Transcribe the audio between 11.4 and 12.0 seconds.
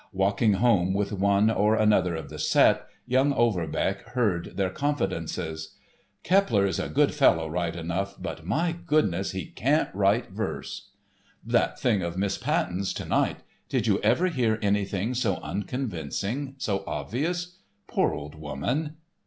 "That